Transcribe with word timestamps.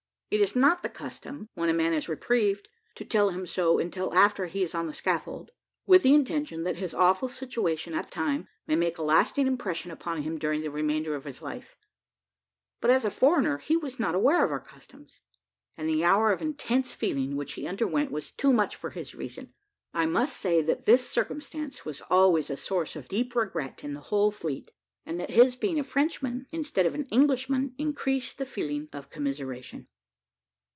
It 0.33 0.39
is 0.39 0.55
not 0.55 0.81
the 0.81 0.87
custom, 0.87 1.49
when 1.55 1.67
a 1.67 1.73
man 1.73 1.91
is 1.93 2.07
reprieved, 2.07 2.69
to 2.95 3.03
tell 3.03 3.31
him 3.31 3.45
so, 3.45 3.79
until 3.79 4.13
after 4.13 4.45
he 4.45 4.63
is 4.63 4.73
on 4.73 4.85
the 4.85 4.93
scaffold, 4.93 5.51
with 5.85 6.03
the 6.03 6.13
intention 6.13 6.63
that 6.63 6.77
his 6.77 6.93
awful 6.93 7.27
situation 7.27 7.93
at 7.93 8.05
the 8.05 8.11
time 8.11 8.47
may 8.65 8.77
make 8.77 8.97
a 8.97 9.01
lasting 9.03 9.45
impression 9.45 9.91
upon 9.91 10.21
him 10.21 10.37
during 10.37 10.61
the 10.61 10.71
remainder 10.71 11.15
of 11.15 11.25
his 11.25 11.41
life; 11.41 11.75
but, 12.79 12.89
as 12.89 13.03
a 13.03 13.11
foreigner, 13.11 13.57
he 13.57 13.75
was 13.75 13.99
not 13.99 14.15
aware 14.15 14.41
of 14.45 14.53
our 14.53 14.61
customs, 14.61 15.19
and 15.75 15.89
the 15.89 16.05
hour 16.05 16.31
of 16.31 16.41
intense 16.41 16.93
feeling 16.93 17.35
which 17.35 17.55
he 17.55 17.67
underwent 17.67 18.09
was 18.09 18.31
too 18.31 18.53
much 18.53 18.77
for 18.77 18.91
his 18.91 19.13
reason. 19.13 19.53
I 19.93 20.05
must 20.05 20.37
say, 20.37 20.61
that 20.61 20.85
this 20.85 21.09
circumstance 21.09 21.83
was 21.83 21.99
always 22.09 22.49
a 22.49 22.55
source 22.55 22.95
of 22.95 23.09
deep 23.09 23.35
regret 23.35 23.83
in 23.83 23.95
the 23.95 23.99
whole 23.99 24.31
fleet, 24.31 24.71
and 25.05 25.19
that 25.19 25.31
his 25.31 25.57
being 25.57 25.77
a 25.77 25.83
Frenchman, 25.83 26.47
instead 26.53 26.85
of 26.85 26.95
an 26.95 27.03
Englishman, 27.07 27.75
increased 27.77 28.37
the 28.37 28.45
feeling 28.45 28.87
of 28.93 29.09
commiseration. 29.09 29.89